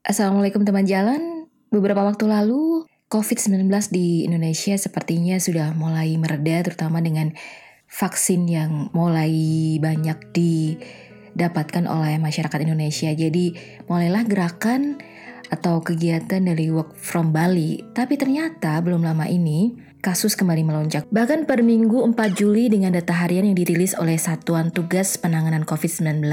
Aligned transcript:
Assalamualaikum 0.00 0.64
teman 0.64 0.88
jalan. 0.88 1.44
Beberapa 1.68 2.00
waktu 2.00 2.24
lalu, 2.24 2.88
COVID-19 3.12 3.68
di 3.92 4.24
Indonesia 4.24 4.72
sepertinya 4.72 5.36
sudah 5.36 5.76
mulai 5.76 6.16
mereda, 6.16 6.64
terutama 6.64 7.04
dengan 7.04 7.36
vaksin 7.84 8.48
yang 8.48 8.88
mulai 8.96 9.28
banyak 9.76 10.32
didapatkan 10.32 11.84
oleh 11.84 12.16
masyarakat 12.16 12.58
Indonesia. 12.64 13.12
Jadi, 13.12 13.52
mulailah 13.92 14.24
gerakan 14.24 14.96
atau 15.52 15.84
kegiatan 15.84 16.48
dari 16.48 16.72
work 16.72 16.96
from 16.96 17.36
Bali. 17.36 17.84
Tapi 17.92 18.16
ternyata 18.16 18.80
belum 18.80 19.04
lama 19.04 19.28
ini, 19.28 19.76
kasus 20.00 20.32
kembali 20.32 20.64
melonjak. 20.64 21.12
Bahkan 21.12 21.44
per 21.44 21.60
minggu 21.60 22.00
4 22.16 22.16
Juli 22.32 22.72
dengan 22.72 22.96
data 22.96 23.12
harian 23.20 23.44
yang 23.44 23.58
dirilis 23.58 23.92
oleh 24.00 24.16
Satuan 24.16 24.72
Tugas 24.72 25.20
Penanganan 25.20 25.68
COVID-19, 25.68 26.24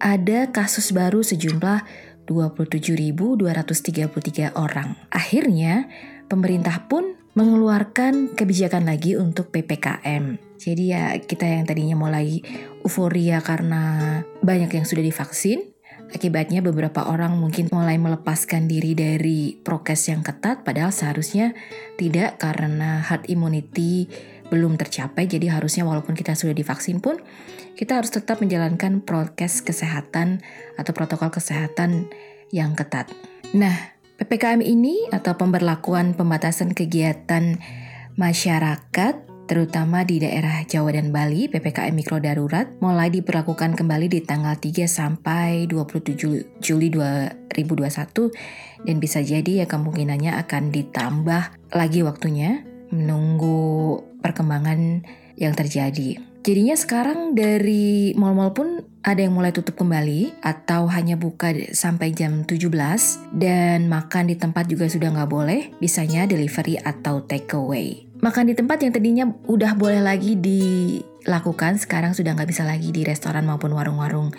ada 0.00 0.48
kasus 0.48 0.90
baru 0.96 1.20
sejumlah 1.20 2.09
27.233 2.30 4.54
orang. 4.54 4.94
Akhirnya, 5.10 5.90
pemerintah 6.30 6.86
pun 6.86 7.18
mengeluarkan 7.34 8.38
kebijakan 8.38 8.86
lagi 8.86 9.18
untuk 9.18 9.50
PPKM. 9.50 10.38
Jadi 10.54 10.94
ya 10.94 11.18
kita 11.18 11.46
yang 11.46 11.66
tadinya 11.66 11.98
mulai 11.98 12.38
euforia 12.86 13.42
karena 13.42 14.22
banyak 14.42 14.70
yang 14.70 14.86
sudah 14.86 15.02
divaksin, 15.02 15.70
akibatnya 16.10 16.60
beberapa 16.60 17.06
orang 17.06 17.38
mungkin 17.38 17.70
mulai 17.70 17.96
melepaskan 17.96 18.66
diri 18.66 18.98
dari 18.98 19.54
prokes 19.62 20.10
yang 20.10 20.26
ketat 20.26 20.66
padahal 20.66 20.90
seharusnya 20.90 21.54
tidak 21.96 22.42
karena 22.42 23.00
herd 23.06 23.30
immunity 23.30 24.10
belum 24.50 24.76
tercapai 24.76 25.30
jadi 25.30 25.54
harusnya 25.54 25.86
walaupun 25.86 26.18
kita 26.18 26.34
sudah 26.34 26.52
divaksin 26.52 26.98
pun 26.98 27.22
kita 27.78 27.96
harus 27.96 28.12
tetap 28.12 28.42
menjalankan 28.42 29.00
prokes 29.00 29.64
kesehatan 29.64 30.44
atau 30.76 30.92
protokol 30.92 31.32
kesehatan 31.32 32.10
yang 32.52 32.76
ketat. 32.76 33.08
Nah, 33.56 33.72
PPKM 34.20 34.60
ini 34.60 35.08
atau 35.08 35.32
pemberlakuan 35.38 36.12
pembatasan 36.12 36.76
kegiatan 36.76 37.56
masyarakat 38.20 39.30
terutama 39.48 40.06
di 40.06 40.22
daerah 40.22 40.62
Jawa 40.62 40.94
dan 40.94 41.10
Bali, 41.10 41.50
PPKM 41.50 41.90
Mikro 41.90 42.22
Darurat 42.22 42.70
mulai 42.78 43.10
diberlakukan 43.10 43.74
kembali 43.74 44.06
di 44.06 44.20
tanggal 44.22 44.54
3 44.54 44.86
sampai 44.86 45.66
27 45.66 46.62
Juli 46.62 46.88
2021 46.92 48.86
dan 48.86 48.96
bisa 49.02 49.18
jadi 49.24 49.64
ya 49.64 49.66
kemungkinannya 49.66 50.38
akan 50.46 50.70
ditambah 50.70 51.74
lagi 51.74 52.00
waktunya 52.06 52.69
menunggu 52.90 53.98
perkembangan 54.20 55.06
yang 55.38 55.54
terjadi. 55.56 56.20
Jadinya 56.40 56.72
sekarang 56.72 57.36
dari 57.36 58.16
mall-mall 58.16 58.56
pun 58.56 58.80
ada 59.04 59.20
yang 59.20 59.36
mulai 59.36 59.52
tutup 59.52 59.76
kembali 59.76 60.40
atau 60.40 60.88
hanya 60.88 61.16
buka 61.20 61.52
sampai 61.76 62.16
jam 62.16 62.48
17 62.48 62.72
dan 63.36 63.92
makan 63.92 64.32
di 64.32 64.36
tempat 64.40 64.64
juga 64.64 64.88
sudah 64.88 65.12
nggak 65.12 65.30
boleh, 65.30 65.68
bisanya 65.84 66.24
delivery 66.24 66.80
atau 66.80 67.20
take 67.28 67.52
away. 67.52 68.08
Makan 68.24 68.52
di 68.52 68.54
tempat 68.56 68.80
yang 68.80 68.92
tadinya 68.92 69.24
udah 69.48 69.76
boleh 69.76 70.00
lagi 70.00 70.36
dilakukan, 70.36 71.76
sekarang 71.76 72.16
sudah 72.16 72.32
nggak 72.32 72.48
bisa 72.48 72.64
lagi 72.64 72.88
di 72.88 73.04
restoran 73.04 73.44
maupun 73.44 73.72
warung-warung 73.76 74.32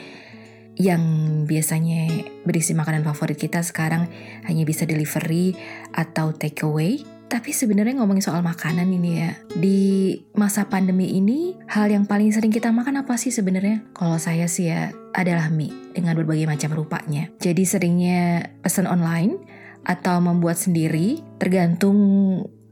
yang 0.81 1.01
biasanya 1.45 2.09
berisi 2.41 2.73
makanan 2.73 3.05
favorit 3.05 3.37
kita 3.37 3.61
sekarang 3.61 4.09
hanya 4.49 4.63
bisa 4.65 4.89
delivery 4.89 5.53
atau 5.93 6.33
take 6.33 6.65
away 6.65 7.05
tapi 7.31 7.55
sebenarnya 7.55 8.03
ngomongin 8.03 8.27
soal 8.27 8.43
makanan 8.43 8.91
ini 8.91 9.23
ya, 9.23 9.31
di 9.55 10.19
masa 10.35 10.67
pandemi 10.67 11.15
ini 11.15 11.55
hal 11.71 11.87
yang 11.87 12.03
paling 12.03 12.27
sering 12.35 12.51
kita 12.51 12.75
makan 12.75 13.07
apa 13.07 13.15
sih 13.15 13.31
sebenarnya? 13.31 13.87
Kalau 13.95 14.19
saya 14.19 14.51
sih 14.51 14.67
ya 14.67 14.91
adalah 15.15 15.47
mie 15.47 15.71
dengan 15.95 16.19
berbagai 16.19 16.43
macam 16.43 16.75
rupanya. 16.75 17.31
Jadi 17.39 17.63
seringnya 17.63 18.51
pesan 18.59 18.83
online 18.83 19.39
atau 19.87 20.19
membuat 20.19 20.59
sendiri 20.59 21.23
tergantung 21.39 21.95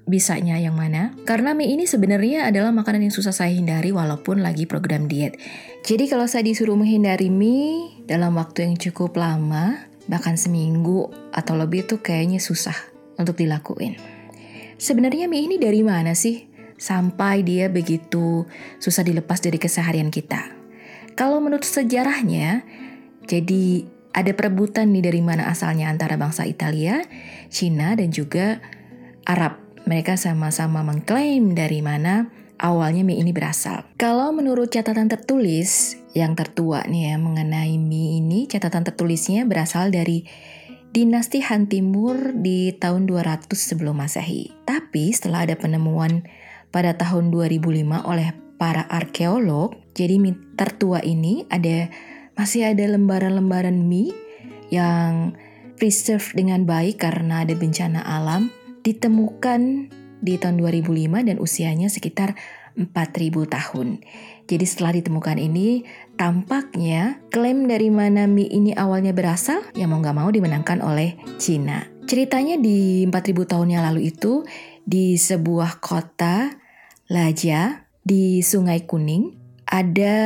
bisanya 0.04 0.60
yang 0.60 0.76
mana. 0.76 1.16
Karena 1.24 1.56
mie 1.56 1.80
ini 1.80 1.88
sebenarnya 1.88 2.52
adalah 2.52 2.76
makanan 2.76 3.08
yang 3.08 3.16
susah 3.16 3.32
saya 3.32 3.56
hindari 3.56 3.96
walaupun 3.96 4.44
lagi 4.44 4.68
program 4.68 5.08
diet. 5.08 5.40
Jadi 5.88 6.12
kalau 6.12 6.28
saya 6.28 6.44
disuruh 6.44 6.75
menghindari 6.75 7.31
mie 7.31 8.03
dalam 8.03 8.36
waktu 8.36 8.68
yang 8.68 8.75
cukup 8.75 9.16
lama, 9.16 9.88
bahkan 10.12 10.36
seminggu 10.36 11.08
atau 11.31 11.56
lebih 11.56 11.88
itu 11.88 12.03
kayaknya 12.03 12.44
susah 12.44 12.75
untuk 13.16 13.40
dilakuin. 13.40 14.19
Sebenarnya 14.79 15.28
mie 15.28 15.44
ini 15.44 15.59
dari 15.59 15.84
mana 15.84 16.16
sih? 16.16 16.47
Sampai 16.79 17.44
dia 17.44 17.67
begitu 17.67 18.47
susah 18.79 19.03
dilepas 19.03 19.44
dari 19.44 19.59
keseharian 19.59 20.07
kita. 20.07 20.56
Kalau 21.19 21.44
menurut 21.44 21.67
sejarahnya, 21.67 22.63
jadi 23.28 23.84
ada 24.16 24.31
perebutan 24.31 24.95
nih 24.95 25.03
dari 25.03 25.19
mana 25.19 25.51
asalnya 25.51 25.91
antara 25.91 26.16
bangsa 26.16 26.47
Italia, 26.47 27.03
Cina, 27.51 27.91
dan 28.00 28.16
juga 28.16 28.63
Arab. 29.28 29.59
Mereka 29.84 30.16
sama-sama 30.16 30.79
mengklaim 30.79 31.59
dari 31.59 31.84
mana 31.84 32.31
awalnya 32.56 33.03
mie 33.03 33.19
ini 33.19 33.35
berasal. 33.35 33.84
Kalau 34.00 34.31
menurut 34.31 34.72
catatan 34.72 35.12
tertulis 35.12 36.00
yang 36.16 36.39
tertua 36.39 36.88
nih 36.88 37.12
ya 37.12 37.16
mengenai 37.19 37.75
mie 37.75 38.23
ini, 38.23 38.47
catatan 38.47 38.88
tertulisnya 38.88 39.44
berasal 39.44 39.91
dari 39.91 40.23
dinasti 40.89 41.41
Han 41.45 41.69
Timur 41.69 42.33
di 42.33 42.73
tahun 42.73 43.05
200 43.05 43.50
sebelum 43.53 44.01
Masehi. 44.01 44.53
Tapi 44.66 45.13
setelah 45.13 45.45
ada 45.45 45.55
penemuan 45.55 46.25
pada 46.73 46.97
tahun 46.97 47.29
2005 47.33 48.05
oleh 48.05 48.33
para 48.59 48.85
arkeolog, 48.89 49.77
jadi 49.95 50.19
mie 50.19 50.35
tertua 50.59 51.00
ini 51.01 51.47
ada 51.47 51.88
masih 52.35 52.67
ada 52.67 52.83
lembaran-lembaran 52.91 53.88
mie 53.88 54.16
yang 54.69 55.33
preserve 55.79 56.35
dengan 56.35 56.67
baik 56.67 57.00
karena 57.00 57.47
ada 57.47 57.56
bencana 57.56 58.03
alam 58.03 58.51
ditemukan 58.83 59.89
di 60.19 60.35
tahun 60.35 60.59
2005 60.59 61.27
dan 61.31 61.38
usianya 61.39 61.88
sekitar 61.88 62.35
4000 62.78 63.50
tahun. 63.50 64.03
Jadi 64.50 64.66
setelah 64.66 64.97
ditemukan 64.97 65.38
ini, 65.38 65.85
tampaknya 66.18 67.22
klaim 67.30 67.69
dari 67.69 67.94
mana 67.94 68.25
mie 68.25 68.50
ini 68.50 68.74
awalnya 68.74 69.13
berasal, 69.13 69.62
ya 69.78 69.85
mau 69.85 70.02
nggak 70.02 70.18
mau 70.18 70.30
dimenangkan 70.34 70.81
oleh 70.81 71.22
Cina. 71.38 71.85
Ceritanya 72.09 72.57
di 72.57 73.06
4000 73.06 73.46
tahun 73.46 73.69
yang 73.78 73.84
lalu 73.85 74.09
itu, 74.09 74.41
di 74.81 75.13
sebuah 75.13 75.78
kota 75.78 76.50
Laja 77.09 77.85
di 78.02 78.41
Sungai 78.41 78.90
Kuning, 78.90 79.38
ada 79.69 80.18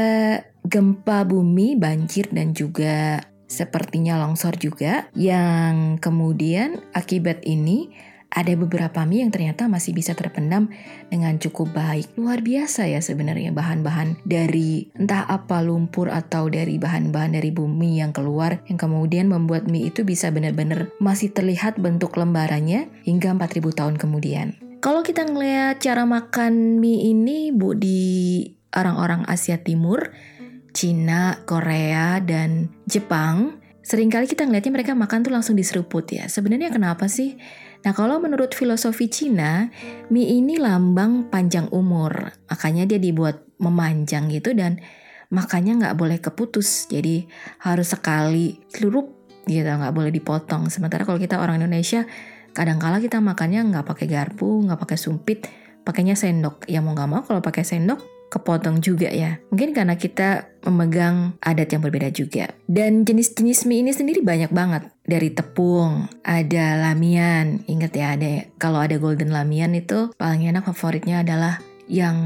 gempa 0.64 1.28
bumi, 1.28 1.76
banjir, 1.76 2.32
dan 2.32 2.56
juga 2.56 3.20
sepertinya 3.48 4.16
longsor 4.24 4.56
juga, 4.56 5.12
yang 5.20 6.00
kemudian 6.00 6.80
akibat 6.96 7.44
ini 7.44 7.92
ada 8.34 8.54
beberapa 8.58 9.06
mie 9.06 9.22
yang 9.22 9.32
ternyata 9.32 9.70
masih 9.70 9.94
bisa 9.94 10.18
terpendam 10.18 10.74
dengan 11.14 11.38
cukup 11.38 11.70
baik. 11.72 12.10
Luar 12.18 12.42
biasa 12.42 12.90
ya 12.90 13.00
sebenarnya 13.00 13.54
bahan-bahan 13.54 14.26
dari 14.26 14.90
entah 14.98 15.30
apa 15.30 15.62
lumpur 15.62 16.10
atau 16.10 16.50
dari 16.50 16.82
bahan-bahan 16.82 17.38
dari 17.38 17.54
bumi 17.54 18.02
yang 18.02 18.10
keluar 18.10 18.66
yang 18.66 18.82
kemudian 18.82 19.30
membuat 19.30 19.70
mie 19.70 19.94
itu 19.94 20.02
bisa 20.02 20.34
benar-benar 20.34 20.90
masih 20.98 21.30
terlihat 21.30 21.78
bentuk 21.78 22.18
lembarannya 22.18 22.90
hingga 23.06 23.38
4000 23.38 23.80
tahun 23.80 23.96
kemudian. 24.02 24.58
Kalau 24.84 25.00
kita 25.00 25.24
ngelihat 25.24 25.80
cara 25.80 26.04
makan 26.04 26.82
mie 26.82 27.16
ini 27.16 27.56
Bu 27.56 27.72
di 27.78 28.44
orang-orang 28.76 29.24
Asia 29.30 29.62
Timur, 29.62 30.12
Cina, 30.76 31.40
Korea, 31.46 32.20
dan 32.20 32.74
Jepang, 32.90 33.62
sering 33.86 34.10
kali 34.10 34.28
kita 34.28 34.44
ngelihatnya 34.44 34.74
mereka 34.74 34.92
makan 34.98 35.24
tuh 35.24 35.32
langsung 35.32 35.56
diseruput 35.56 36.10
ya. 36.10 36.26
Sebenarnya 36.28 36.74
kenapa 36.74 37.08
sih? 37.08 37.38
Nah 37.84 37.92
kalau 37.92 38.20
menurut 38.24 38.56
filosofi 38.56 39.12
Cina, 39.12 39.68
mie 40.08 40.40
ini 40.40 40.56
lambang 40.56 41.28
panjang 41.28 41.68
umur. 41.76 42.32
Makanya 42.48 42.88
dia 42.88 43.00
dibuat 43.00 43.44
memanjang 43.60 44.32
gitu 44.32 44.56
dan 44.56 44.80
makannya 45.28 45.84
nggak 45.84 45.96
boleh 46.00 46.18
keputus. 46.24 46.88
Jadi 46.88 47.28
harus 47.60 47.92
sekali 47.92 48.64
seluruh 48.72 49.04
gitu 49.44 49.68
nggak 49.68 49.92
boleh 49.92 50.12
dipotong. 50.16 50.72
Sementara 50.72 51.04
kalau 51.04 51.20
kita 51.20 51.44
orang 51.44 51.60
Indonesia, 51.60 52.08
kadang-kala 52.56 53.04
kita 53.04 53.20
makannya 53.20 53.68
nggak 53.68 53.84
pakai 53.84 54.08
garpu, 54.08 54.64
nggak 54.64 54.80
pakai 54.80 54.96
sumpit, 54.96 55.44
pakainya 55.84 56.16
sendok. 56.16 56.64
Ya 56.72 56.80
mau 56.80 56.96
nggak 56.96 57.10
mau 57.12 57.22
kalau 57.28 57.44
pakai 57.44 57.68
sendok 57.68 58.00
kepotong 58.32 58.80
juga 58.80 59.12
ya. 59.12 59.44
Mungkin 59.52 59.76
karena 59.76 60.00
kita 60.00 60.50
memegang 60.66 61.36
adat 61.44 61.70
yang 61.70 61.84
berbeda 61.84 62.10
juga. 62.10 62.50
Dan 62.66 63.04
jenis-jenis 63.04 63.68
mie 63.68 63.84
ini 63.84 63.92
sendiri 63.92 64.24
banyak 64.24 64.50
banget. 64.50 64.93
Dari 65.04 65.36
tepung, 65.36 66.08
ada 66.24 66.80
lamian. 66.80 67.68
Ingat 67.68 67.92
ya, 67.92 68.16
ada 68.16 68.48
kalau 68.56 68.80
ada 68.80 68.96
golden 68.96 69.36
lamian 69.36 69.76
itu 69.76 70.16
paling 70.16 70.48
enak 70.48 70.64
favoritnya 70.64 71.28
adalah 71.28 71.60
yang 71.92 72.18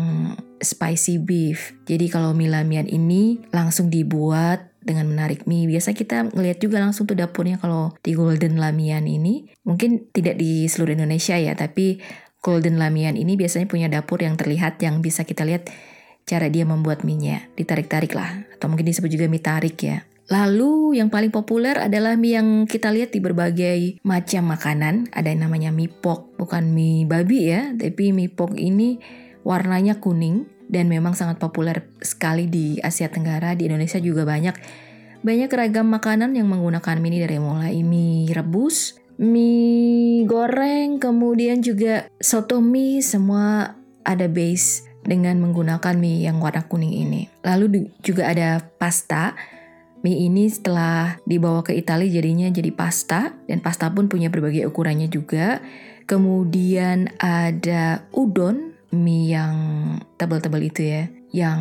spicy 0.61 1.17
beef. 1.17 1.73
Jadi 1.89 2.09
kalau 2.09 2.33
mie 2.37 2.49
lamian 2.49 2.85
ini 2.85 3.41
langsung 3.49 3.89
dibuat 3.89 4.73
dengan 4.81 5.09
menarik 5.09 5.43
mie. 5.49 5.67
Biasa 5.67 5.91
kita 5.97 6.31
ngelihat 6.31 6.63
juga 6.63 6.79
langsung 6.79 7.03
tuh 7.03 7.17
dapurnya 7.17 7.59
kalau 7.59 7.91
di 7.99 8.15
Golden 8.15 8.55
Lamian 8.61 9.03
ini. 9.03 9.51
Mungkin 9.67 10.13
tidak 10.15 10.39
di 10.39 10.65
seluruh 10.71 10.95
Indonesia 10.95 11.35
ya, 11.35 11.53
tapi 11.57 11.99
Golden 12.39 12.79
Lamian 12.79 13.19
ini 13.19 13.35
biasanya 13.35 13.67
punya 13.67 13.91
dapur 13.91 14.23
yang 14.23 14.39
terlihat 14.39 14.79
yang 14.79 15.03
bisa 15.03 15.27
kita 15.27 15.43
lihat 15.43 15.67
cara 16.23 16.47
dia 16.47 16.63
membuat 16.63 17.03
mie-nya. 17.03 17.51
Ditarik-tarik 17.59 18.15
lah, 18.15 18.47
atau 18.55 18.71
mungkin 18.71 18.87
disebut 18.87 19.11
juga 19.11 19.27
mie 19.27 19.43
tarik 19.43 19.77
ya. 19.83 20.07
Lalu 20.27 20.99
yang 20.99 21.07
paling 21.07 21.31
populer 21.31 21.79
adalah 21.79 22.19
mie 22.19 22.35
yang 22.35 22.67
kita 22.67 22.91
lihat 22.91 23.15
di 23.15 23.23
berbagai 23.23 24.03
macam 24.03 24.51
makanan. 24.51 25.07
Ada 25.15 25.31
yang 25.31 25.47
namanya 25.47 25.71
mie 25.71 25.87
pok, 25.87 26.35
bukan 26.35 26.75
mie 26.75 27.07
babi 27.07 27.47
ya, 27.47 27.71
tapi 27.71 28.11
mie 28.11 28.27
pok 28.27 28.59
ini 28.59 28.99
warnanya 29.47 30.03
kuning 30.03 30.43
dan 30.67 30.91
memang 30.91 31.15
sangat 31.15 31.39
populer 31.39 31.87
sekali 32.03 32.51
di 32.51 32.75
Asia 32.83 33.07
Tenggara. 33.07 33.55
Di 33.55 33.71
Indonesia 33.71 34.03
juga 34.03 34.27
banyak 34.27 34.55
banyak 35.23 35.47
ragam 35.47 35.87
makanan 35.87 36.35
yang 36.35 36.51
menggunakan 36.51 36.99
mie 36.99 37.09
ini 37.15 37.19
dari 37.23 37.37
mulai 37.39 37.79
mie 37.79 38.27
rebus, 38.35 38.99
mie 39.15 40.27
goreng, 40.27 40.99
kemudian 40.99 41.63
juga 41.63 42.11
soto 42.19 42.59
mie 42.59 42.99
semua 42.99 43.79
ada 44.03 44.27
base 44.27 44.83
dengan 45.07 45.39
menggunakan 45.39 45.95
mie 45.95 46.27
yang 46.27 46.43
warna 46.43 46.67
kuning 46.67 46.91
ini. 46.91 47.31
Lalu 47.47 47.87
juga 48.03 48.27
ada 48.27 48.59
pasta 48.75 49.55
Mie 50.07 50.31
ini 50.31 50.47
setelah 50.47 51.19
dibawa 51.27 51.67
ke 51.67 51.75
Italia 51.75 52.07
jadinya 52.07 52.47
jadi 52.47 52.71
pasta 52.71 53.35
dan 53.43 53.59
pasta 53.59 53.91
pun 53.91 54.07
punya 54.07 54.31
berbagai 54.31 54.63
ukurannya 54.63 55.11
juga. 55.11 55.59
Kemudian 56.07 57.11
ada 57.19 58.07
udon, 58.15 58.71
mie 58.95 59.35
yang 59.35 59.55
tebal-tebal 60.15 60.63
itu 60.63 60.87
ya, 60.87 61.11
yang 61.35 61.59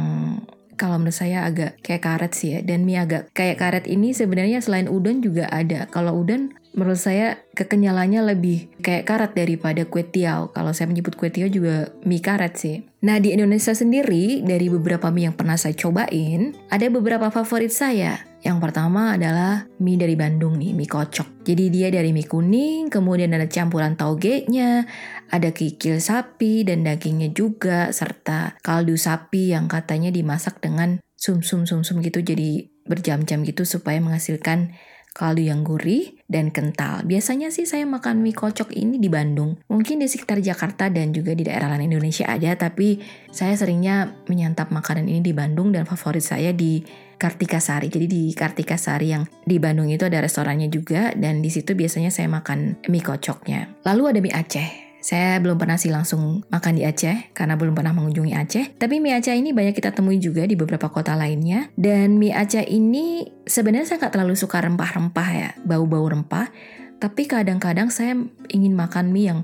kalau 0.78 1.02
menurut 1.02 1.18
saya 1.18 1.42
agak 1.42 1.82
kayak 1.82 2.06
karet 2.06 2.32
sih 2.38 2.54
ya. 2.54 2.58
Dan 2.62 2.86
mie 2.86 3.02
agak 3.02 3.34
kayak 3.34 3.58
karet 3.58 3.90
ini 3.90 4.14
sebenarnya 4.14 4.62
selain 4.62 4.86
udon 4.86 5.26
juga 5.26 5.50
ada. 5.50 5.90
Kalau 5.90 6.14
udon 6.14 6.54
menurut 6.76 7.00
saya 7.00 7.40
kekenyalannya 7.56 8.20
lebih 8.30 8.70
kayak 8.84 9.08
karet 9.08 9.32
daripada 9.34 9.82
kue 9.88 10.04
tiaw. 10.04 10.52
Kalau 10.52 10.70
saya 10.70 10.86
menyebut 10.86 11.18
kue 11.18 11.32
tiaw 11.32 11.50
juga 11.50 11.90
mie 12.06 12.22
karet 12.22 12.54
sih. 12.54 12.86
Nah 13.02 13.18
di 13.18 13.34
Indonesia 13.34 13.74
sendiri 13.74 14.44
dari 14.44 14.70
beberapa 14.70 15.10
mie 15.10 15.32
yang 15.32 15.34
pernah 15.34 15.56
saya 15.58 15.74
cobain, 15.74 16.54
ada 16.70 16.86
beberapa 16.92 17.32
favorit 17.32 17.72
saya. 17.72 18.20
Yang 18.46 18.62
pertama 18.62 19.18
adalah 19.18 19.66
mie 19.82 19.98
dari 19.98 20.14
Bandung 20.14 20.54
nih, 20.54 20.70
mie 20.70 20.86
kocok. 20.86 21.42
Jadi 21.42 21.66
dia 21.66 21.90
dari 21.90 22.14
mie 22.14 22.30
kuning, 22.30 22.86
kemudian 22.86 23.34
ada 23.34 23.50
campuran 23.50 23.98
tauge-nya, 23.98 24.86
ada 25.34 25.50
kikil 25.50 25.98
sapi 25.98 26.62
dan 26.62 26.86
dagingnya 26.86 27.34
juga, 27.34 27.90
serta 27.90 28.54
kaldu 28.62 28.94
sapi 28.94 29.50
yang 29.50 29.66
katanya 29.66 30.14
dimasak 30.14 30.62
dengan 30.62 31.02
sum-sum-sum-sum 31.18 31.98
gitu 32.06 32.22
jadi 32.22 32.70
berjam-jam 32.86 33.42
gitu 33.42 33.66
supaya 33.66 33.98
menghasilkan 33.98 34.78
kaldu 35.16 35.48
yang 35.48 35.66
gurih 35.66 36.14
dan 36.30 36.54
kental. 36.54 37.02
Biasanya 37.02 37.48
sih 37.48 37.66
saya 37.66 37.82
makan 37.88 38.22
mie 38.22 38.36
kocok 38.36 38.70
ini 38.76 39.00
di 39.02 39.10
Bandung. 39.10 39.58
Mungkin 39.66 39.98
di 39.98 40.06
sekitar 40.06 40.38
Jakarta 40.38 40.86
dan 40.86 41.10
juga 41.10 41.34
di 41.34 41.42
daerah 41.42 41.72
lain 41.72 41.90
Indonesia 41.90 42.28
ada, 42.28 42.54
tapi 42.54 43.00
saya 43.32 43.56
seringnya 43.58 44.22
menyantap 44.30 44.70
makanan 44.70 45.10
ini 45.10 45.24
di 45.24 45.32
Bandung 45.34 45.72
dan 45.74 45.82
favorit 45.88 46.22
saya 46.22 46.54
di 46.54 46.84
Kartika 47.16 47.60
Sari. 47.60 47.88
Jadi 47.88 48.06
di 48.06 48.22
Kartika 48.36 48.76
Sari 48.76 49.12
yang 49.12 49.24
di 49.44 49.56
Bandung 49.56 49.88
itu 49.88 50.04
ada 50.04 50.20
restorannya 50.20 50.68
juga 50.68 51.12
dan 51.16 51.40
di 51.40 51.48
situ 51.48 51.72
biasanya 51.72 52.12
saya 52.12 52.28
makan 52.28 52.80
mie 52.88 53.04
kocoknya. 53.04 53.82
Lalu 53.84 54.02
ada 54.12 54.18
mie 54.20 54.36
Aceh. 54.36 54.70
Saya 55.06 55.38
belum 55.38 55.54
pernah 55.54 55.78
sih 55.78 55.94
langsung 55.94 56.42
makan 56.50 56.72
di 56.76 56.82
Aceh 56.82 57.30
karena 57.30 57.54
belum 57.54 57.78
pernah 57.78 57.94
mengunjungi 57.94 58.32
Aceh. 58.34 58.64
Tapi 58.76 58.98
mie 58.98 59.16
Aceh 59.16 59.32
ini 59.32 59.54
banyak 59.54 59.72
kita 59.72 59.94
temui 59.94 60.18
juga 60.18 60.44
di 60.44 60.58
beberapa 60.58 60.90
kota 60.90 61.14
lainnya. 61.14 61.70
Dan 61.78 62.18
mie 62.18 62.34
Aceh 62.34 62.66
ini 62.66 63.24
sebenarnya 63.46 63.86
saya 63.86 63.98
nggak 64.02 64.12
terlalu 64.12 64.34
suka 64.34 64.60
rempah-rempah 64.60 65.28
ya, 65.30 65.50
bau-bau 65.62 66.04
rempah. 66.10 66.50
Tapi 66.96 67.28
kadang-kadang 67.28 67.92
saya 67.92 68.18
ingin 68.50 68.74
makan 68.74 69.12
mie 69.14 69.26
yang 69.30 69.40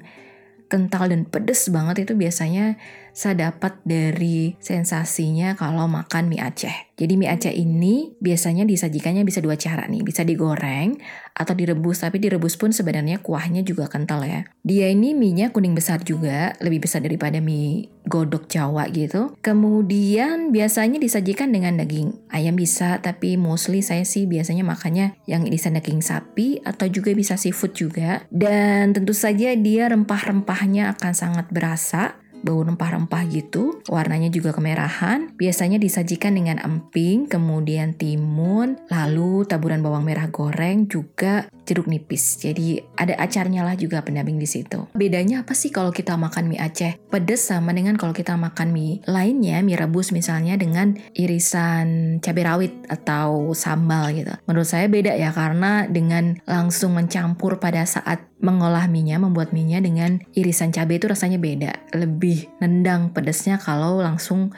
kental 0.73 1.05
dan 1.13 1.29
pedes 1.29 1.69
banget 1.69 2.09
itu 2.09 2.17
biasanya 2.17 2.81
saya 3.13 3.53
dapat 3.53 3.77
dari 3.85 4.57
sensasinya 4.57 5.53
kalau 5.53 5.85
makan 5.89 6.33
mie 6.33 6.41
Aceh. 6.41 6.97
Jadi 6.97 7.15
mie 7.17 7.29
Aceh 7.29 7.53
ini 7.53 8.17
biasanya 8.21 8.65
disajikannya 8.65 9.25
bisa 9.25 9.45
dua 9.45 9.57
cara 9.61 9.85
nih, 9.89 10.01
bisa 10.01 10.25
digoreng 10.25 10.97
atau 11.33 11.57
direbus, 11.57 12.05
tapi 12.05 12.21
direbus 12.21 12.61
pun 12.61 12.73
sebenarnya 12.73 13.21
kuahnya 13.25 13.65
juga 13.65 13.89
kental 13.89 14.25
ya. 14.25 14.45
Dia 14.65 14.93
ini 14.93 15.17
mie-nya 15.17 15.53
kuning 15.53 15.73
besar 15.73 16.05
juga, 16.05 16.53
lebih 16.61 16.85
besar 16.85 17.01
daripada 17.01 17.41
mie 17.41 17.89
godok 18.07 18.49
Jawa 18.49 18.89
gitu. 18.93 19.35
Kemudian 19.41 20.53
biasanya 20.53 21.01
disajikan 21.01 21.51
dengan 21.51 21.81
daging 21.81 22.33
ayam 22.33 22.57
bisa, 22.57 23.01
tapi 23.01 23.41
mostly 23.41 23.81
saya 23.81 24.05
sih 24.05 24.29
biasanya 24.29 24.65
makannya 24.65 25.17
yang 25.25 25.49
irisan 25.49 25.77
daging 25.77 26.05
sapi 26.05 26.61
atau 26.65 26.87
juga 26.89 27.17
bisa 27.17 27.41
seafood 27.41 27.73
juga. 27.77 28.25
Dan 28.29 28.93
tentu 28.93 29.17
saja 29.17 29.57
dia 29.57 29.89
rempah-rempahnya 29.89 30.93
akan 30.97 31.13
sangat 31.17 31.49
berasa 31.51 32.22
bau 32.43 32.63
rempah-rempah 32.63 33.23
gitu, 33.31 33.81
warnanya 33.89 34.29
juga 34.29 34.53
kemerahan. 34.55 35.35
Biasanya 35.35 35.79
disajikan 35.79 36.35
dengan 36.37 36.59
emping, 36.61 37.31
kemudian 37.31 37.95
timun, 37.97 38.79
lalu 38.91 39.47
taburan 39.49 39.81
bawang 39.81 40.05
merah 40.05 40.29
goreng, 40.29 40.91
juga 40.91 41.47
jeruk 41.65 41.87
nipis. 41.87 42.43
Jadi 42.43 42.83
ada 42.99 43.15
acarnya 43.19 43.63
lah 43.63 43.79
juga 43.79 44.03
pendamping 44.03 44.37
di 44.37 44.49
situ. 44.51 44.91
Bedanya 44.93 45.47
apa 45.47 45.55
sih 45.55 45.71
kalau 45.71 45.95
kita 45.95 46.19
makan 46.19 46.51
mie 46.51 46.61
Aceh? 46.61 46.99
Pedes 47.09 47.47
sama 47.47 47.71
dengan 47.71 47.95
kalau 47.95 48.13
kita 48.13 48.35
makan 48.35 48.75
mie 48.75 49.01
lainnya, 49.07 49.63
mie 49.63 49.79
rebus 49.79 50.11
misalnya 50.11 50.59
dengan 50.59 50.99
irisan 51.15 52.19
cabai 52.19 52.45
rawit 52.45 52.73
atau 52.91 53.55
sambal 53.55 54.11
gitu. 54.13 54.35
Menurut 54.51 54.69
saya 54.69 54.91
beda 54.91 55.15
ya 55.15 55.31
karena 55.31 55.87
dengan 55.87 56.37
langsung 56.45 56.99
mencampur 56.99 57.63
pada 57.63 57.87
saat 57.87 58.32
mengolah 58.43 58.91
minyak, 58.91 59.23
membuat 59.23 59.55
minyak 59.55 59.87
dengan 59.87 60.19
irisan 60.35 60.75
cabai 60.75 60.99
itu 60.99 61.07
rasanya 61.07 61.39
beda. 61.39 61.73
Lebih 61.95 62.51
nendang 62.59 63.15
pedasnya 63.15 63.57
kalau 63.57 64.03
langsung 64.03 64.51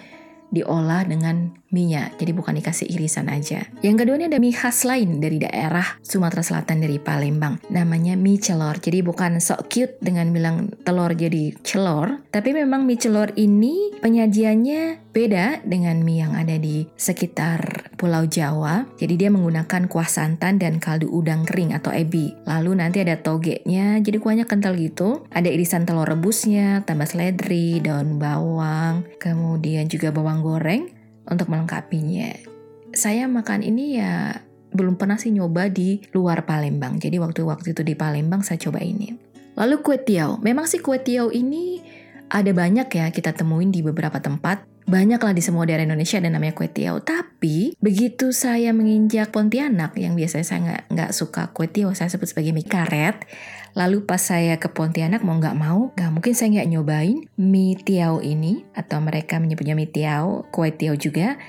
diolah 0.54 1.02
dengan 1.04 1.52
minyak, 1.74 2.22
jadi 2.22 2.30
bukan 2.30 2.54
dikasih 2.62 2.86
irisan 2.86 3.26
aja. 3.26 3.66
Yang 3.82 4.06
kedua 4.06 4.14
ini 4.22 4.30
ada 4.30 4.38
mie 4.38 4.54
khas 4.54 4.86
lain 4.86 5.18
dari 5.18 5.42
daerah 5.42 5.98
Sumatera 6.06 6.46
Selatan 6.46 6.78
dari 6.78 7.02
Palembang, 7.02 7.58
namanya 7.66 8.14
mie 8.14 8.38
celor. 8.38 8.78
Jadi 8.78 9.02
bukan 9.02 9.42
sok 9.42 9.66
cute 9.66 9.98
dengan 9.98 10.30
bilang 10.30 10.70
telur 10.86 11.10
jadi 11.18 11.50
celor, 11.66 12.22
tapi 12.30 12.54
memang 12.54 12.86
mie 12.86 13.02
celor 13.02 13.34
ini 13.34 13.90
penyajiannya 13.98 15.02
beda 15.10 15.66
dengan 15.66 16.02
mie 16.06 16.22
yang 16.22 16.34
ada 16.38 16.54
di 16.54 16.86
sekitar 16.94 17.90
Pulau 17.98 18.26
Jawa. 18.30 18.86
Jadi 18.94 19.14
dia 19.18 19.30
menggunakan 19.34 19.90
kuah 19.90 20.06
santan 20.06 20.62
dan 20.62 20.78
kaldu 20.78 21.10
udang 21.10 21.42
kering 21.42 21.74
atau 21.74 21.90
ebi. 21.90 22.34
Lalu 22.46 22.78
nanti 22.78 23.02
ada 23.02 23.18
togenya, 23.18 23.98
jadi 23.98 24.22
kuahnya 24.22 24.46
kental 24.46 24.78
gitu. 24.78 25.26
Ada 25.34 25.50
irisan 25.50 25.86
telur 25.86 26.06
rebusnya, 26.06 26.86
tambah 26.86 27.10
seledri, 27.10 27.82
daun 27.82 28.22
bawang, 28.22 29.06
kemudian 29.18 29.90
juga 29.90 30.14
bawang 30.14 30.43
goreng 30.44 30.92
untuk 31.24 31.48
melengkapinya. 31.48 32.36
Saya 32.92 33.24
makan 33.24 33.64
ini 33.64 33.96
ya 33.96 34.44
belum 34.74 35.00
pernah 35.00 35.16
sih 35.16 35.32
nyoba 35.32 35.72
di 35.72 36.04
luar 36.12 36.44
Palembang. 36.44 37.00
Jadi 37.00 37.16
waktu-waktu 37.16 37.72
itu 37.72 37.82
di 37.86 37.94
Palembang 37.96 38.44
saya 38.44 38.60
coba 38.60 38.84
ini. 38.84 39.16
Lalu 39.56 39.80
kue 39.80 39.96
tiaw. 40.02 40.36
Memang 40.44 40.68
sih 40.68 40.82
kue 40.84 41.00
tiaw 41.00 41.30
ini 41.30 41.80
ada 42.28 42.50
banyak 42.50 42.90
ya 42.90 43.06
kita 43.14 43.32
temuin 43.32 43.70
di 43.70 43.80
beberapa 43.80 44.18
tempat. 44.18 44.73
Banyak 44.84 45.16
lah 45.16 45.32
di 45.32 45.40
semua 45.40 45.64
daerah 45.64 45.88
Indonesia 45.88 46.20
ada 46.20 46.28
namanya 46.28 46.52
kue 46.52 46.68
tiaw. 46.68 47.00
Tapi 47.00 47.72
begitu 47.80 48.36
saya 48.36 48.68
menginjak 48.76 49.32
Pontianak 49.32 49.96
yang 49.96 50.12
biasanya 50.12 50.44
saya 50.44 50.60
nggak 50.60 50.82
nggak 50.92 51.10
suka 51.16 51.48
kue 51.56 51.72
tiaw, 51.72 51.96
saya 51.96 52.12
sebut 52.12 52.28
sebagai 52.28 52.52
mie 52.52 52.68
karet. 52.68 53.24
Lalu 53.72 54.04
pas 54.04 54.20
saya 54.20 54.60
ke 54.60 54.68
Pontianak 54.68 55.24
mau 55.24 55.40
nggak 55.40 55.56
mau, 55.56 55.88
nggak 55.96 56.10
mungkin 56.12 56.36
saya 56.36 56.60
nggak 56.60 56.68
nyobain 56.68 57.16
mie 57.40 57.80
tiao 57.80 58.20
ini 58.20 58.68
atau 58.76 59.00
mereka 59.00 59.40
menyebutnya 59.40 59.72
mie 59.72 59.88
tiao, 59.88 60.44
kue 60.52 60.68
tiao 60.68 60.92
juga 61.00 61.40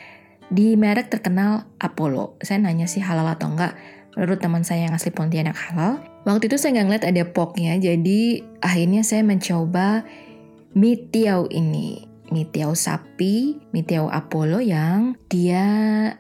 di 0.48 0.80
merek 0.80 1.12
terkenal 1.12 1.68
Apollo. 1.76 2.40
Saya 2.40 2.64
nanya 2.64 2.88
sih 2.88 3.04
halal 3.04 3.28
atau 3.28 3.52
enggak. 3.52 3.76
Menurut 4.16 4.40
teman 4.40 4.64
saya 4.64 4.88
yang 4.88 4.96
asli 4.96 5.12
Pontianak 5.12 5.60
halal. 5.60 6.00
Waktu 6.24 6.48
itu 6.48 6.56
saya 6.56 6.80
nggak 6.80 6.88
ngeliat 6.88 7.06
ada 7.12 7.24
poknya, 7.28 7.76
jadi 7.84 8.48
akhirnya 8.64 9.04
saya 9.04 9.28
mencoba 9.28 10.08
mie 10.72 11.12
tiao 11.12 11.52
ini 11.52 12.15
mie 12.30 12.48
tiao 12.50 12.74
sapi, 12.74 13.60
mie 13.74 13.86
tiao 13.86 14.08
Apollo 14.10 14.62
yang 14.64 15.18
dia 15.30 15.66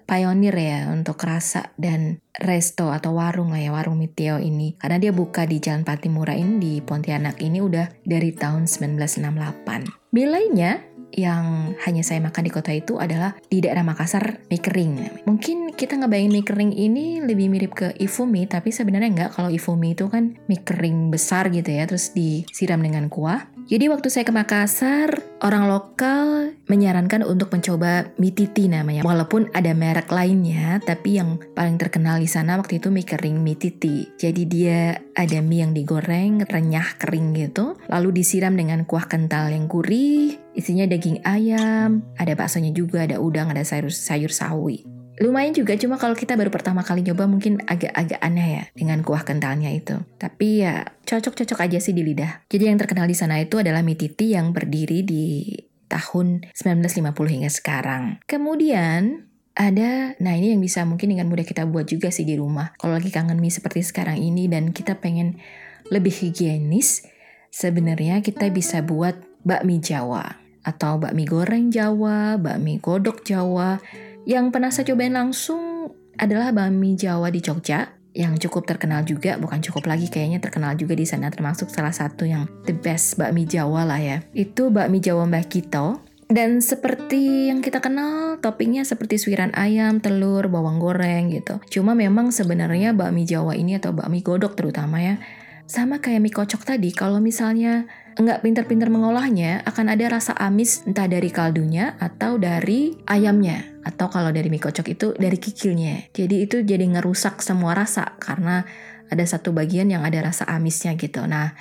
pionir 0.04 0.54
ya 0.54 0.92
untuk 0.92 1.22
rasa 1.24 1.74
dan 1.80 2.20
resto 2.36 2.92
atau 2.92 3.16
warung 3.16 3.56
lah 3.56 3.62
ya 3.64 3.72
warung 3.72 4.02
mie 4.02 4.12
tiao 4.12 4.38
ini 4.42 4.76
karena 4.76 5.00
dia 5.00 5.12
buka 5.16 5.48
di 5.48 5.64
Jalan 5.64 5.88
Patimura 5.88 6.36
ini 6.36 6.60
di 6.60 6.74
Pontianak 6.84 7.40
ini 7.40 7.64
udah 7.64 8.04
dari 8.04 8.36
tahun 8.36 8.68
1968. 8.68 10.14
Mie 10.16 10.28
lainnya 10.28 10.96
yang 11.16 11.74
hanya 11.88 12.04
saya 12.04 12.20
makan 12.20 12.44
di 12.44 12.52
kota 12.52 12.76
itu 12.76 13.00
adalah 13.00 13.40
di 13.48 13.64
daerah 13.64 13.88
Makassar 13.88 14.44
mie 14.52 14.60
kering. 14.60 15.24
Mungkin 15.24 15.72
kita 15.74 15.96
ngebayangin 15.96 16.32
mie 16.36 16.46
kering 16.46 16.74
ini 16.76 17.06
lebih 17.24 17.48
mirip 17.48 17.72
ke 17.74 17.88
ifumi, 17.98 18.46
tapi 18.46 18.76
sebenarnya 18.76 19.10
enggak. 19.10 19.32
Kalau 19.40 19.48
ifumi 19.48 19.96
itu 19.96 20.12
kan 20.12 20.36
mie 20.52 20.62
kering 20.62 21.10
besar 21.10 21.48
gitu 21.50 21.72
ya, 21.72 21.88
terus 21.88 22.12
disiram 22.12 22.84
dengan 22.84 23.08
kuah. 23.08 23.48
Jadi 23.66 23.90
waktu 23.90 24.14
saya 24.14 24.30
ke 24.30 24.30
Makassar, 24.30 25.26
orang 25.42 25.66
lokal 25.66 26.54
menyarankan 26.70 27.26
untuk 27.26 27.50
mencoba 27.50 28.14
mie 28.22 28.30
titi 28.30 28.70
namanya. 28.70 29.02
Walaupun 29.02 29.50
ada 29.58 29.74
merek 29.74 30.06
lainnya, 30.14 30.78
tapi 30.86 31.18
yang 31.18 31.42
paling 31.58 31.82
terkenal 31.82 32.22
di 32.22 32.30
sana 32.30 32.62
waktu 32.62 32.78
itu 32.78 32.94
mie 32.94 33.10
kering 33.10 33.42
mie 33.42 33.58
titi. 33.58 34.06
Jadi 34.22 34.46
dia 34.46 35.02
ada 35.18 35.42
mie 35.42 35.66
yang 35.66 35.74
digoreng, 35.74 36.46
renyah 36.46 36.94
kering 37.02 37.34
gitu, 37.34 37.74
lalu 37.90 38.22
disiram 38.22 38.54
dengan 38.54 38.86
kuah 38.86 39.10
kental 39.10 39.50
yang 39.50 39.66
gurih, 39.66 40.38
isinya 40.54 40.86
daging 40.86 41.26
ayam, 41.26 42.06
ada 42.22 42.38
baksonya 42.38 42.70
juga, 42.70 43.10
ada 43.10 43.18
udang, 43.18 43.50
ada 43.50 43.66
sayur 43.66 43.90
sayur 43.90 44.30
sawi. 44.30 44.95
Lumayan 45.24 45.56
juga 45.56 45.80
cuma 45.80 45.96
kalau 45.96 46.18
kita 46.18 46.36
baru 46.36 46.52
pertama 46.52 46.84
kali 46.84 47.04
nyoba 47.06 47.28
mungkin 47.30 47.64
agak-agak 47.64 48.20
aneh 48.20 48.48
ya 48.60 48.64
dengan 48.76 49.00
kuah 49.06 49.24
kentalnya 49.24 49.72
itu. 49.72 50.00
Tapi 50.20 50.66
ya 50.66 50.84
cocok-cocok 51.08 51.60
aja 51.64 51.78
sih 51.80 51.96
di 51.96 52.04
lidah. 52.04 52.44
Jadi 52.52 52.68
yang 52.68 52.80
terkenal 52.80 53.08
di 53.08 53.16
sana 53.16 53.40
itu 53.40 53.60
adalah 53.62 53.80
mie 53.80 53.96
titi 53.96 54.36
yang 54.36 54.52
berdiri 54.52 55.06
di 55.08 55.56
tahun 55.88 56.50
1950 56.52 57.34
hingga 57.40 57.52
sekarang. 57.52 58.04
Kemudian 58.28 59.30
ada, 59.56 60.20
nah 60.20 60.34
ini 60.36 60.52
yang 60.52 60.60
bisa 60.60 60.84
mungkin 60.84 61.16
dengan 61.16 61.32
mudah 61.32 61.48
kita 61.48 61.64
buat 61.64 61.88
juga 61.88 62.12
sih 62.12 62.28
di 62.28 62.36
rumah. 62.36 62.76
Kalau 62.76 63.00
lagi 63.00 63.08
kangen 63.08 63.40
mie 63.40 63.54
seperti 63.54 63.88
sekarang 63.88 64.20
ini 64.20 64.52
dan 64.52 64.76
kita 64.76 65.00
pengen 65.00 65.40
lebih 65.88 66.12
higienis, 66.12 67.08
sebenarnya 67.56 68.20
kita 68.20 68.52
bisa 68.52 68.84
buat 68.84 69.16
bakmi 69.48 69.80
Jawa 69.80 70.44
atau 70.66 71.00
bakmi 71.00 71.24
goreng 71.24 71.72
Jawa, 71.72 72.36
bakmi 72.36 72.82
godok 72.84 73.24
Jawa. 73.24 73.80
Yang 74.26 74.46
pernah 74.50 74.74
saya 74.74 74.90
cobain 74.90 75.14
langsung 75.14 75.94
adalah 76.18 76.50
bakmi 76.50 76.98
Jawa 76.98 77.30
di 77.30 77.46
Jogja 77.46 77.94
yang 78.16 78.40
cukup 78.42 78.66
terkenal 78.66 79.06
juga, 79.06 79.38
bukan 79.38 79.62
cukup 79.62 79.86
lagi 79.86 80.10
kayaknya 80.10 80.42
terkenal 80.42 80.74
juga 80.74 80.98
di 80.98 81.06
sana 81.06 81.30
termasuk 81.30 81.70
salah 81.70 81.94
satu 81.94 82.26
yang 82.26 82.50
the 82.66 82.74
best 82.74 83.22
bakmi 83.22 83.46
Jawa 83.46 83.86
lah 83.86 84.02
ya. 84.02 84.18
Itu 84.34 84.74
bakmi 84.74 84.98
Jawa 84.98 85.30
Mbah 85.30 85.46
Kito 85.46 86.02
dan 86.26 86.58
seperti 86.58 87.54
yang 87.54 87.62
kita 87.62 87.86
kenal, 87.86 88.42
toppingnya 88.42 88.82
seperti 88.82 89.22
suiran 89.22 89.54
ayam, 89.54 90.02
telur, 90.02 90.50
bawang 90.50 90.82
goreng 90.82 91.30
gitu. 91.30 91.62
Cuma 91.70 91.94
memang 91.94 92.34
sebenarnya 92.34 92.98
bakmi 92.98 93.30
Jawa 93.30 93.54
ini 93.54 93.78
atau 93.78 93.94
bakmi 93.94 94.26
godok 94.26 94.58
terutama 94.58 95.06
ya, 95.06 95.22
sama 95.66 95.98
kayak 95.98 96.22
mie 96.22 96.34
kocok 96.34 96.62
tadi, 96.62 96.94
kalau 96.94 97.18
misalnya 97.18 97.90
nggak 98.16 98.46
pinter-pinter 98.46 98.88
mengolahnya, 98.88 99.66
akan 99.66 99.92
ada 99.92 100.06
rasa 100.08 100.38
amis 100.38 100.86
entah 100.86 101.10
dari 101.10 101.34
kaldunya 101.34 101.98
atau 101.98 102.38
dari 102.38 102.94
ayamnya. 103.10 103.82
Atau 103.82 104.10
kalau 104.14 104.30
dari 104.30 104.50
mie 104.54 104.62
kocok 104.62 104.88
itu 104.94 105.08
dari 105.18 105.38
kikilnya. 105.42 106.14
Jadi 106.14 106.46
itu 106.46 106.62
jadi 106.62 106.86
ngerusak 106.86 107.42
semua 107.42 107.74
rasa 107.74 108.14
karena 108.22 108.66
ada 109.10 109.26
satu 109.26 109.54
bagian 109.54 109.90
yang 109.90 110.06
ada 110.06 110.22
rasa 110.22 110.46
amisnya 110.50 110.98
gitu. 110.98 111.26
Nah, 111.26 111.54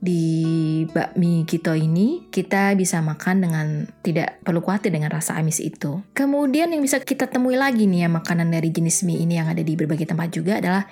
di 0.00 0.88
bakmi 0.88 1.44
Kito 1.44 1.76
ini 1.76 2.32
kita 2.32 2.72
bisa 2.72 3.04
makan 3.04 3.44
dengan 3.44 3.66
tidak 4.00 4.40
perlu 4.40 4.64
khawatir 4.64 4.88
dengan 4.88 5.12
rasa 5.12 5.36
amis 5.36 5.60
itu. 5.60 6.00
Kemudian 6.16 6.72
yang 6.72 6.80
bisa 6.80 6.96
kita 7.04 7.28
temui 7.28 7.60
lagi 7.60 7.84
nih 7.84 8.04
ya 8.04 8.08
makanan 8.08 8.48
dari 8.48 8.72
jenis 8.72 9.04
mie 9.04 9.20
ini 9.20 9.36
yang 9.36 9.52
ada 9.52 9.60
di 9.60 9.76
berbagai 9.76 10.08
tempat 10.08 10.32
juga 10.32 10.56
adalah 10.56 10.88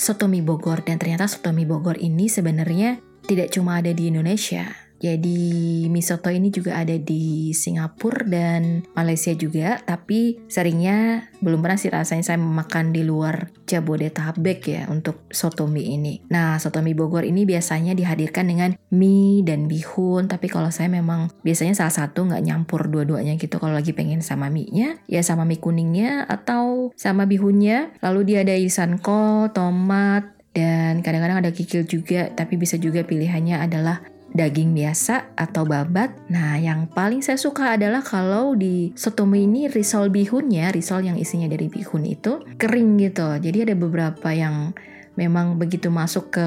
soto 0.00 0.32
mie 0.32 0.40
Bogor. 0.40 0.80
Dan 0.80 0.96
ternyata 0.96 1.28
soto 1.28 1.52
mie 1.52 1.68
Bogor 1.68 2.00
ini 2.00 2.32
sebenarnya 2.32 3.04
tidak 3.28 3.52
cuma 3.52 3.84
ada 3.84 3.92
di 3.92 4.08
Indonesia 4.08 4.89
jadi 5.00 5.40
mie 5.88 6.04
soto 6.04 6.28
ini 6.28 6.52
juga 6.52 6.76
ada 6.76 6.92
di 6.92 7.56
Singapura 7.56 8.28
dan 8.28 8.84
Malaysia 8.92 9.32
juga, 9.32 9.80
tapi 9.80 10.36
seringnya 10.44 11.24
belum 11.40 11.64
pernah 11.64 11.80
sih 11.80 11.88
rasanya 11.88 12.20
saya 12.20 12.38
makan 12.38 12.92
di 12.92 13.00
luar 13.00 13.48
Jabodetabek 13.64 14.60
ya 14.68 14.82
untuk 14.92 15.24
soto 15.32 15.64
mie 15.64 15.96
ini. 15.96 16.14
Nah, 16.28 16.60
soto 16.60 16.84
mie 16.84 16.92
Bogor 16.92 17.24
ini 17.24 17.48
biasanya 17.48 17.96
dihadirkan 17.96 18.52
dengan 18.52 18.76
mie 18.92 19.40
dan 19.40 19.72
bihun, 19.72 20.28
tapi 20.28 20.52
kalau 20.52 20.68
saya 20.68 20.92
memang 20.92 21.32
biasanya 21.40 21.72
salah 21.72 21.96
satu 21.96 22.28
nggak 22.28 22.44
nyampur 22.44 22.92
dua-duanya 22.92 23.40
gitu. 23.40 23.56
Kalau 23.56 23.72
lagi 23.72 23.96
pengen 23.96 24.20
sama 24.20 24.52
mie-nya, 24.52 25.00
ya 25.08 25.24
sama 25.24 25.48
mie 25.48 25.64
kuningnya 25.64 26.28
atau 26.28 26.92
sama 26.92 27.24
bihunnya. 27.24 27.96
Lalu 28.04 28.20
dia 28.36 28.38
ada 28.44 28.52
irisan 28.52 29.00
kol, 29.00 29.48
tomat, 29.56 30.36
dan 30.52 31.00
kadang-kadang 31.00 31.40
ada 31.40 31.50
kikil 31.54 31.86
juga, 31.86 32.28
tapi 32.34 32.58
bisa 32.58 32.74
juga 32.76 33.06
pilihannya 33.06 33.62
adalah 33.62 34.02
daging 34.30 34.74
biasa 34.74 35.34
atau 35.34 35.66
babat. 35.66 36.14
Nah, 36.30 36.56
yang 36.58 36.86
paling 36.90 37.22
saya 37.22 37.38
suka 37.38 37.74
adalah 37.74 38.02
kalau 38.02 38.54
di 38.54 38.94
soto 38.94 39.26
mie 39.26 39.46
ini 39.46 39.66
risol 39.66 40.10
bihunnya, 40.10 40.70
risol 40.70 41.02
yang 41.02 41.18
isinya 41.18 41.50
dari 41.50 41.66
bihun 41.66 42.06
itu 42.06 42.42
kering 42.58 42.98
gitu. 43.02 43.26
Jadi 43.38 43.70
ada 43.70 43.74
beberapa 43.74 44.30
yang 44.30 44.74
memang 45.18 45.58
begitu 45.58 45.90
masuk 45.90 46.30
ke 46.30 46.46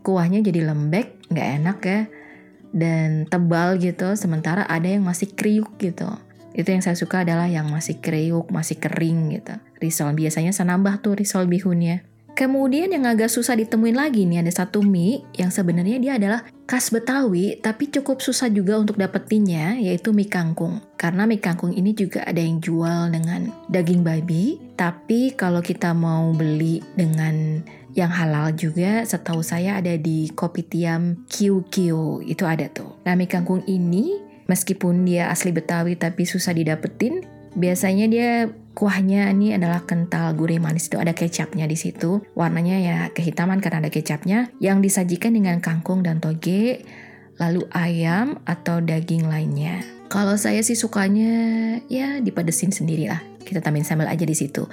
kuahnya 0.00 0.40
jadi 0.40 0.72
lembek, 0.72 1.28
nggak 1.28 1.48
enak 1.60 1.78
ya. 1.84 2.00
Dan 2.70 3.26
tebal 3.26 3.82
gitu, 3.82 4.14
sementara 4.14 4.62
ada 4.64 4.86
yang 4.86 5.02
masih 5.02 5.34
kriuk 5.34 5.74
gitu. 5.82 6.06
Itu 6.54 6.70
yang 6.70 6.82
saya 6.82 6.98
suka 6.98 7.22
adalah 7.22 7.46
yang 7.46 7.70
masih 7.70 7.98
kriuk, 8.02 8.50
masih 8.50 8.78
kering 8.78 9.38
gitu. 9.38 9.54
Risol 9.78 10.14
biasanya 10.14 10.54
saya 10.54 10.74
nambah 10.74 11.02
tuh 11.02 11.18
risol 11.18 11.46
bihunnya. 11.46 12.02
Kemudian 12.30 12.94
yang 12.94 13.04
agak 13.04 13.28
susah 13.28 13.58
ditemuin 13.58 13.98
lagi 13.98 14.24
nih 14.24 14.40
ada 14.46 14.52
satu 14.54 14.80
mie 14.80 15.26
yang 15.34 15.50
sebenarnya 15.50 15.98
dia 15.98 16.12
adalah 16.16 16.40
khas 16.70 16.94
Betawi 16.94 17.58
tapi 17.58 17.90
cukup 17.90 18.22
susah 18.22 18.46
juga 18.46 18.78
untuk 18.78 18.94
dapetinnya 18.94 19.82
yaitu 19.82 20.14
mie 20.14 20.30
kangkung. 20.30 20.78
Karena 20.94 21.26
mie 21.26 21.42
kangkung 21.42 21.74
ini 21.74 21.98
juga 21.98 22.22
ada 22.22 22.38
yang 22.38 22.62
jual 22.62 23.10
dengan 23.10 23.50
daging 23.66 24.06
babi 24.06 24.62
tapi 24.78 25.34
kalau 25.34 25.58
kita 25.58 25.90
mau 25.90 26.30
beli 26.30 26.78
dengan 26.94 27.66
yang 27.98 28.14
halal 28.14 28.54
juga 28.54 29.02
setahu 29.02 29.42
saya 29.42 29.82
ada 29.82 29.98
di 29.98 30.30
Kopitiam 30.30 31.26
QQ 31.26 31.74
itu 32.30 32.46
ada 32.46 32.70
tuh. 32.70 33.02
Nah 33.02 33.18
mie 33.18 33.26
kangkung 33.26 33.66
ini 33.66 34.22
meskipun 34.46 35.02
dia 35.02 35.26
asli 35.26 35.50
Betawi 35.50 35.98
tapi 35.98 36.22
susah 36.22 36.54
didapetin 36.54 37.26
biasanya 37.58 38.06
dia 38.06 38.30
Kuahnya 38.80 39.28
ini 39.36 39.52
adalah 39.52 39.84
kental, 39.84 40.32
gurih, 40.32 40.56
manis. 40.56 40.88
Itu 40.88 40.96
ada 40.96 41.12
kecapnya 41.12 41.68
di 41.68 41.76
situ. 41.76 42.24
Warnanya 42.32 42.80
ya 42.80 42.98
kehitaman 43.12 43.60
karena 43.60 43.84
ada 43.84 43.92
kecapnya. 43.92 44.48
Yang 44.56 44.88
disajikan 44.88 45.36
dengan 45.36 45.60
kangkung 45.60 46.00
dan 46.00 46.16
toge, 46.16 46.88
lalu 47.36 47.68
ayam 47.76 48.40
atau 48.48 48.80
daging 48.80 49.28
lainnya. 49.28 49.84
Kalau 50.08 50.32
saya 50.40 50.64
sih 50.64 50.80
sukanya 50.80 51.28
ya 51.92 52.24
dipedesin 52.24 52.72
sendiri 52.72 53.04
lah. 53.12 53.20
Kita 53.44 53.60
tambahin 53.60 53.84
sambal 53.84 54.08
aja 54.08 54.24
di 54.24 54.32
situ. 54.32 54.64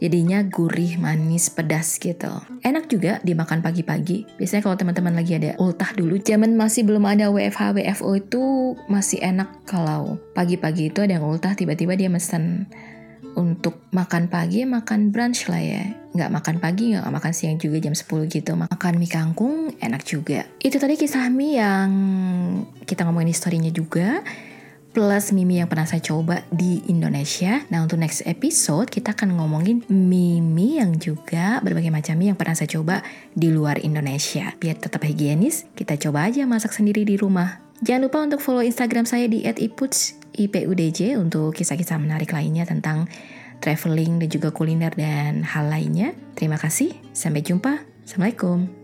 Jadinya 0.00 0.40
gurih, 0.40 0.96
manis, 0.96 1.52
pedas 1.52 2.00
gitu. 2.00 2.32
Enak 2.64 2.88
juga 2.88 3.20
dimakan 3.20 3.60
pagi-pagi. 3.60 4.40
Biasanya 4.40 4.64
kalau 4.64 4.80
teman-teman 4.80 5.12
lagi 5.12 5.36
ada 5.36 5.60
ultah 5.60 5.92
dulu, 5.92 6.16
zaman 6.16 6.56
masih 6.56 6.88
belum 6.88 7.04
ada 7.04 7.28
WFH, 7.28 7.76
WFO 7.76 8.10
itu 8.16 8.72
masih 8.88 9.20
enak 9.20 9.68
kalau 9.68 10.16
pagi-pagi 10.32 10.88
itu 10.88 11.04
ada 11.04 11.20
yang 11.20 11.28
ultah 11.28 11.52
tiba-tiba 11.52 11.92
dia 11.92 12.08
mesen 12.08 12.64
untuk 13.36 13.86
makan 13.94 14.26
pagi 14.26 14.66
makan 14.66 15.14
brunch 15.14 15.46
lah 15.50 15.62
ya 15.62 15.84
nggak 16.10 16.30
makan 16.30 16.56
pagi 16.58 16.94
nggak 16.94 17.06
makan 17.06 17.32
siang 17.34 17.58
juga 17.58 17.78
jam 17.78 17.94
10 17.94 18.26
gitu 18.26 18.58
makan 18.58 18.92
mie 18.98 19.10
kangkung 19.10 19.70
enak 19.78 20.02
juga 20.02 20.46
itu 20.58 20.74
tadi 20.78 20.98
kisah 20.98 21.30
mie 21.30 21.62
yang 21.62 21.90
kita 22.82 23.06
ngomongin 23.06 23.30
historinya 23.30 23.70
juga 23.70 24.22
plus 24.90 25.30
mie 25.30 25.62
yang 25.62 25.70
pernah 25.70 25.86
saya 25.86 26.02
coba 26.02 26.42
di 26.50 26.82
Indonesia. 26.90 27.62
Nah 27.70 27.86
untuk 27.86 28.02
next 28.02 28.26
episode 28.26 28.90
kita 28.90 29.14
akan 29.14 29.38
ngomongin 29.38 29.86
mie 29.86 30.82
yang 30.82 30.98
juga 30.98 31.62
berbagai 31.62 31.94
macam 31.94 32.18
mie 32.18 32.34
yang 32.34 32.38
pernah 32.38 32.58
saya 32.58 32.74
coba 32.74 33.06
di 33.30 33.54
luar 33.54 33.78
Indonesia. 33.86 34.50
Biar 34.58 34.82
tetap 34.82 35.06
higienis, 35.06 35.70
kita 35.78 35.94
coba 35.94 36.26
aja 36.26 36.42
masak 36.42 36.74
sendiri 36.74 37.06
di 37.06 37.14
rumah. 37.14 37.62
Jangan 37.80 38.02
lupa 38.10 38.18
untuk 38.20 38.40
follow 38.44 38.60
Instagram 38.60 39.08
saya 39.08 39.24
di 39.24 39.46
@iputs 39.46 40.19
IPUDJ 40.40 41.20
untuk 41.20 41.52
kisah-kisah 41.52 42.00
menarik 42.00 42.32
lainnya 42.32 42.64
tentang 42.64 43.04
traveling 43.60 44.24
dan 44.24 44.28
juga 44.32 44.48
kuliner 44.48 44.96
dan 44.96 45.44
hal 45.44 45.68
lainnya. 45.68 46.16
Terima 46.32 46.56
kasih, 46.56 46.96
sampai 47.12 47.44
jumpa. 47.44 47.84
Assalamualaikum. 48.08 48.79